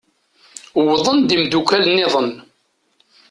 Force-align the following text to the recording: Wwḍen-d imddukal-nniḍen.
Wwḍen-d 0.79 1.29
imddukal-nniḍen. 1.35 2.31